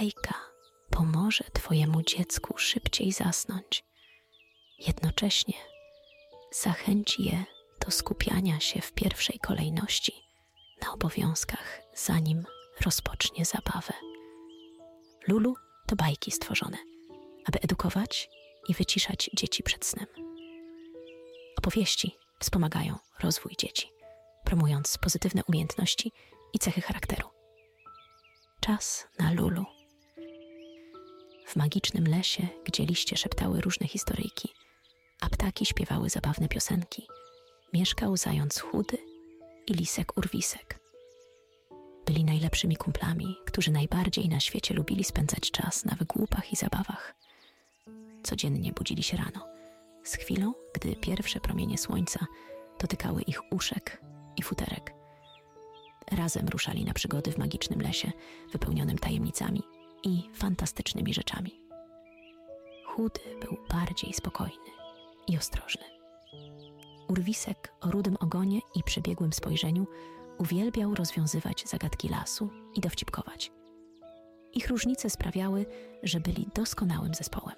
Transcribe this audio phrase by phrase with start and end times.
[0.00, 0.34] bajka
[0.90, 3.84] pomoże Twojemu dziecku szybciej zasnąć.
[4.78, 5.54] Jednocześnie
[6.52, 7.44] zachęci je
[7.86, 10.12] do skupiania się w pierwszej kolejności
[10.82, 12.44] na obowiązkach, zanim
[12.84, 13.92] rozpocznie zabawę.
[15.28, 15.54] Lulu
[15.86, 16.78] to bajki stworzone,
[17.46, 18.30] aby edukować
[18.68, 20.06] i wyciszać dzieci przed snem.
[21.58, 23.88] Opowieści wspomagają rozwój dzieci,
[24.44, 26.12] promując pozytywne umiejętności
[26.54, 27.28] i cechy charakteru.
[28.60, 29.79] Czas na Lulu.
[31.50, 34.48] W magicznym lesie, gdzie liście szeptały różne historyjki,
[35.20, 37.06] a ptaki śpiewały zabawne piosenki,
[37.72, 38.98] mieszkał zając chudy
[39.66, 40.78] i lisek urwisek.
[42.06, 47.14] Byli najlepszymi kumplami, którzy najbardziej na świecie lubili spędzać czas na wygłupach i zabawach.
[48.22, 49.46] Codziennie budzili się rano,
[50.04, 52.26] z chwilą, gdy pierwsze promienie słońca
[52.80, 54.02] dotykały ich uszek
[54.36, 54.94] i futerek.
[56.10, 58.12] Razem ruszali na przygody w magicznym lesie,
[58.52, 59.62] wypełnionym tajemnicami
[60.02, 61.60] i fantastycznymi rzeczami.
[62.86, 64.70] Chudy był bardziej spokojny
[65.28, 65.84] i ostrożny.
[67.08, 69.86] Urwisek o rudym ogonie i przebiegłym spojrzeniu
[70.38, 73.52] uwielbiał rozwiązywać zagadki lasu i dowcipkować.
[74.52, 75.66] Ich różnice sprawiały,
[76.02, 77.56] że byli doskonałym zespołem.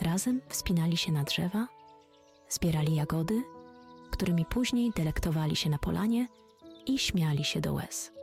[0.00, 1.68] Razem wspinali się na drzewa,
[2.48, 3.42] zbierali jagody,
[4.10, 6.28] którymi później delektowali się na polanie
[6.86, 8.15] i śmiali się do łez.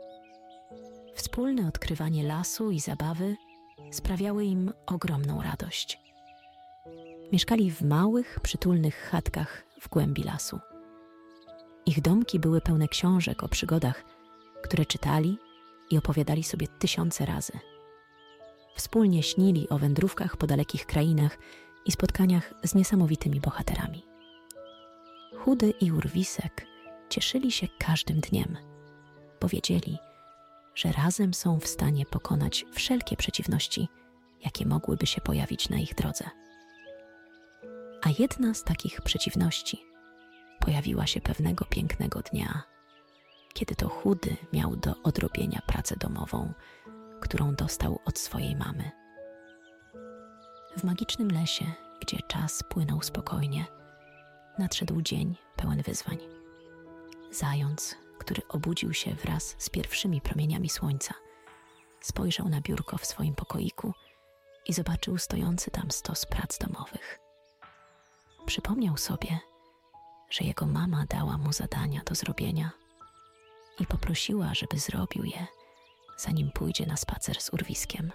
[1.14, 3.36] Wspólne odkrywanie lasu i zabawy
[3.90, 5.98] sprawiały im ogromną radość.
[7.32, 10.58] Mieszkali w małych, przytulnych chatkach w głębi lasu.
[11.86, 14.04] Ich domki były pełne książek o przygodach,
[14.62, 15.38] które czytali
[15.90, 17.52] i opowiadali sobie tysiące razy.
[18.74, 21.38] Wspólnie śnili o wędrówkach po dalekich krainach
[21.86, 24.02] i spotkaniach z niesamowitymi bohaterami.
[25.38, 26.66] Chudy i Urwisek
[27.08, 28.56] cieszyli się każdym dniem,
[29.38, 29.98] powiedzieli,
[30.74, 33.88] że razem są w stanie pokonać wszelkie przeciwności,
[34.44, 36.30] jakie mogłyby się pojawić na ich drodze.
[38.02, 39.84] A jedna z takich przeciwności
[40.60, 42.62] pojawiła się pewnego pięknego dnia,
[43.54, 46.52] kiedy to chudy miał do odrobienia pracę domową,
[47.20, 48.90] którą dostał od swojej mamy.
[50.76, 51.64] W magicznym lesie,
[52.00, 53.64] gdzie czas płynął spokojnie,
[54.58, 56.18] nadszedł dzień pełen wyzwań.
[57.30, 61.14] Zając, który obudził się wraz z pierwszymi promieniami słońca,
[62.00, 63.92] spojrzał na biurko w swoim pokoiku
[64.66, 67.18] i zobaczył stojący tam stos prac domowych.
[68.46, 69.38] Przypomniał sobie,
[70.30, 72.70] że jego mama dała mu zadania do zrobienia
[73.80, 75.46] i poprosiła, żeby zrobił je,
[76.16, 78.12] zanim pójdzie na spacer z urwiskiem.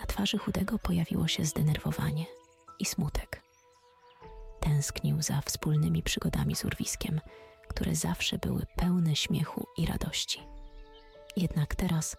[0.00, 2.26] Na twarzy chudego pojawiło się zdenerwowanie
[2.78, 3.42] i smutek.
[4.60, 7.20] Tęsknił za wspólnymi przygodami z urwiskiem,
[7.68, 10.42] które zawsze były pełne śmiechu i radości.
[11.36, 12.16] Jednak teraz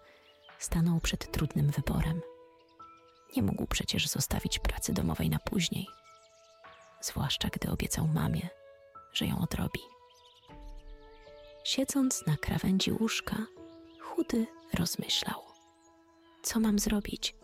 [0.59, 2.21] stanął przed trudnym wyborem.
[3.35, 5.87] Nie mógł przecież zostawić pracy domowej na później
[7.01, 8.49] zwłaszcza gdy obiecał mamie,
[9.13, 9.79] że ją odrobi.
[11.63, 13.35] Siedząc na krawędzi łóżka,
[13.99, 15.41] chudy rozmyślał:
[16.43, 17.35] Co mam zrobić?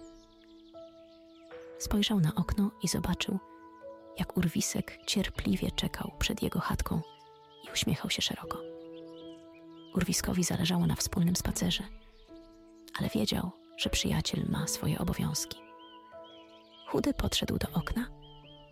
[1.79, 3.39] Spojrzał na okno i zobaczył,
[4.19, 7.01] jak urwisek cierpliwie czekał przed jego chatką
[7.67, 8.61] i uśmiechał się szeroko.
[9.95, 11.83] Urwiskowi zależało na wspólnym spacerze,
[12.99, 15.57] ale wiedział, że przyjaciel ma swoje obowiązki.
[16.87, 18.07] Chudy podszedł do okna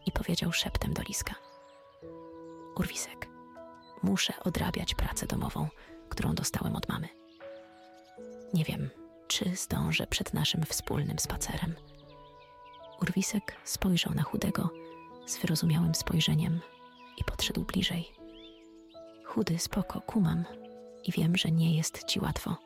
[0.06, 1.36] i powiedział szeptem do Liska.
[2.76, 3.30] Urwisek,
[4.04, 5.68] muszę odrabiać pracę domową,
[6.10, 7.10] którą dostałem od mamy.
[8.54, 8.90] Nie wiem,
[9.28, 11.76] czy zdążę przed naszym wspólnym spacerem.
[13.02, 14.70] Urwisek spojrzał na chudego
[15.26, 16.60] z wyrozumiałym spojrzeniem
[17.18, 18.23] i podszedł bliżej.
[19.34, 20.46] Chudy, spoko, kumam
[21.04, 22.58] i wiem, że nie jest ci łatwo.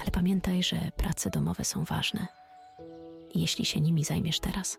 [0.00, 2.26] Ale pamiętaj, że prace domowe są ważne.
[3.34, 4.78] Jeśli się nimi zajmiesz teraz,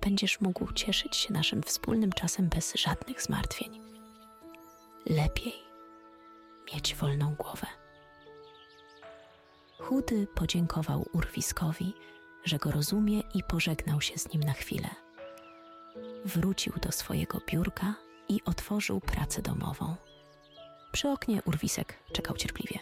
[0.00, 3.80] będziesz mógł cieszyć się naszym wspólnym czasem bez żadnych zmartwień.
[5.06, 5.54] Lepiej
[6.74, 7.66] mieć wolną głowę.
[9.78, 11.92] Chudy podziękował urwiskowi,
[12.44, 14.88] że go rozumie i pożegnał się z nim na chwilę.
[16.24, 17.94] Wrócił do swojego biurka
[18.28, 19.96] i otworzył pracę domową.
[20.98, 22.78] Przy oknie urwisek czekał cierpliwie,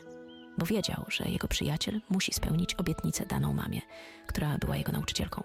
[0.58, 3.80] bo wiedział, że jego przyjaciel musi spełnić obietnicę daną mamie,
[4.26, 5.42] która była jego nauczycielką.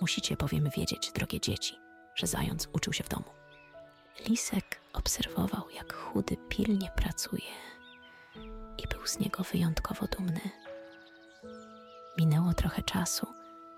[0.00, 1.74] Musicie bowiem wiedzieć, drogie dzieci,
[2.14, 3.24] że zając uczył się w domu.
[4.28, 7.52] Lisek obserwował, jak chudy pilnie pracuje
[8.84, 10.40] i był z niego wyjątkowo dumny.
[12.18, 13.26] Minęło trochę czasu,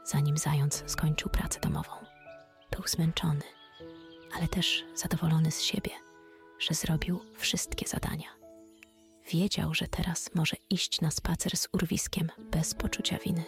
[0.04, 1.92] zanim zając skończył pracę domową.
[2.70, 3.44] Był zmęczony,
[4.36, 6.05] ale też zadowolony z siebie,
[6.58, 8.28] że zrobił wszystkie zadania.
[9.32, 13.44] wiedział, że teraz może iść na spacer z urwiskiem bez poczucia winy.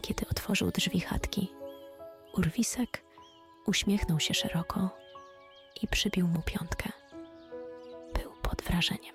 [0.00, 1.52] Kiedy otworzył drzwi chatki,
[2.36, 3.04] urwisek
[3.66, 4.90] uśmiechnął się szeroko
[5.82, 6.92] i przybił mu piątkę.
[8.14, 9.14] Był pod wrażeniem.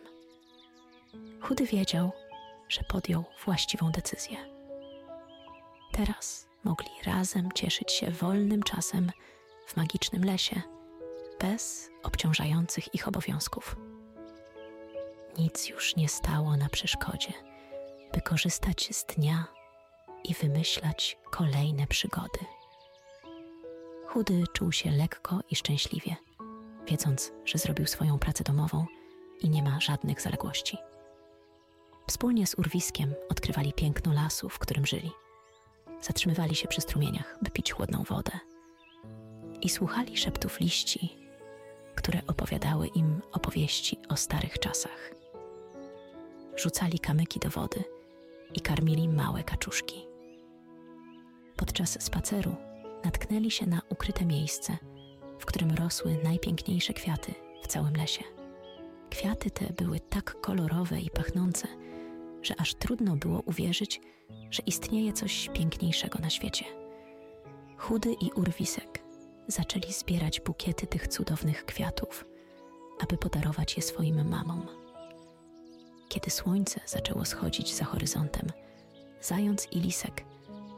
[1.42, 2.12] Chudy wiedział,
[2.70, 4.38] że podjął właściwą decyzję.
[5.92, 9.12] Teraz mogli razem cieszyć się wolnym czasem
[9.68, 10.62] w magicznym lesie,
[11.42, 13.76] bez obciążających ich obowiązków.
[15.38, 17.34] Nic już nie stało na przeszkodzie,
[18.14, 19.48] by korzystać z dnia
[20.24, 22.40] i wymyślać kolejne przygody.
[24.08, 26.16] Chudy czuł się lekko i szczęśliwie,
[26.88, 28.86] wiedząc, że zrobił swoją pracę domową
[29.42, 30.78] i nie ma żadnych zaległości.
[32.08, 35.12] Wspólnie z urwiskiem odkrywali piękno lasu, w którym żyli.
[36.02, 38.32] Zatrzymywali się przy strumieniach, by pić chłodną wodę.
[39.62, 41.19] I słuchali szeptów liści,
[42.10, 45.12] które opowiadały im opowieści o starych czasach.
[46.56, 47.84] Rzucali kamyki do wody
[48.54, 50.08] i karmili małe kaczuszki.
[51.56, 52.56] Podczas spaceru
[53.06, 54.78] natknęli się na ukryte miejsce,
[55.40, 57.34] w którym rosły najpiękniejsze kwiaty
[57.64, 58.24] w całym lesie.
[59.10, 61.68] Kwiaty te były tak kolorowe i pachnące,
[62.42, 64.02] że aż trudno było uwierzyć,
[64.52, 66.66] że istnieje coś piękniejszego na świecie.
[67.78, 69.09] Chudy i urwisek
[69.50, 72.26] zaczęli zbierać bukiety tych cudownych kwiatów,
[73.00, 74.68] aby podarować je swoim mamom.
[76.10, 78.48] Kiedy słońce zaczęło schodzić za horyzontem,
[79.22, 80.24] zając i lisek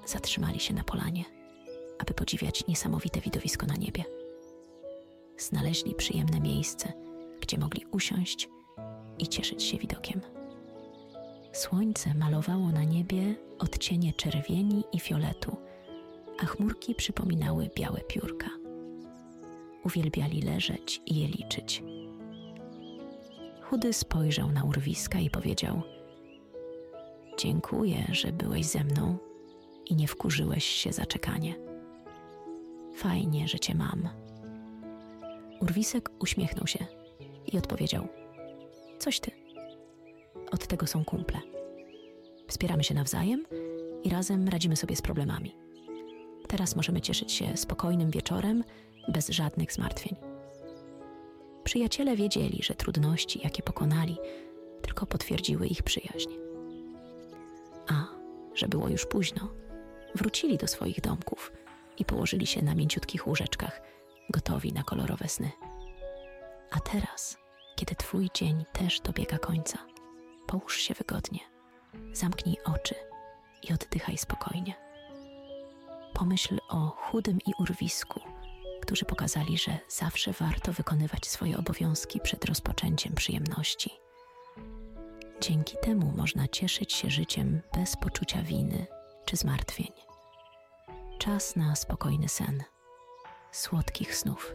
[0.05, 1.25] zatrzymali się na polanie,
[1.99, 4.03] aby podziwiać niesamowite widowisko na niebie.
[5.37, 6.93] Znaleźli przyjemne miejsce,
[7.41, 8.49] gdzie mogli usiąść
[9.19, 10.21] i cieszyć się widokiem.
[11.53, 15.57] Słońce malowało na niebie odcienie czerwieni i fioletu,
[16.39, 18.60] a chmurki przypominały białe piórka.
[19.83, 21.83] Uwielbiali leżeć i je liczyć.
[23.61, 25.81] Chudy spojrzał na urwiska i powiedział:
[27.37, 29.17] Dziękuję, że byłeś ze mną
[29.85, 31.55] i nie wkurzyłeś się za czekanie.
[32.95, 34.09] Fajnie, że cię mam.
[35.59, 36.85] Urwisek uśmiechnął się
[37.53, 38.07] i odpowiedział:
[38.99, 39.31] Coś ty.
[40.51, 41.39] Od tego są kumple.
[42.47, 43.45] Wspieramy się nawzajem
[44.03, 45.55] i razem radzimy sobie z problemami.
[46.47, 48.63] Teraz możemy cieszyć się spokojnym wieczorem,
[49.07, 50.15] bez żadnych zmartwień.
[51.63, 54.17] Przyjaciele wiedzieli, że trudności, jakie pokonali,
[54.81, 56.29] tylko potwierdziły ich przyjaźń.
[57.87, 58.05] A,
[58.53, 59.47] że było już późno,
[60.15, 61.51] wrócili do swoich domków
[61.97, 63.81] i położyli się na mięciutkich łóżeczkach,
[64.29, 65.51] gotowi na kolorowe sny.
[66.71, 67.37] A teraz,
[67.75, 69.77] kiedy Twój dzień też dobiega końca,
[70.47, 71.39] połóż się wygodnie,
[72.13, 72.95] zamknij oczy
[73.69, 74.73] i oddychaj spokojnie.
[76.13, 78.21] Pomyśl o chudym i urwisku,
[78.81, 83.91] którzy pokazali, że zawsze warto wykonywać swoje obowiązki przed rozpoczęciem przyjemności.
[85.41, 88.85] Dzięki temu można cieszyć się życiem bez poczucia winy
[89.25, 89.91] czy zmartwień.
[91.19, 92.63] Czas na spokojny sen,
[93.51, 94.53] słodkich snów.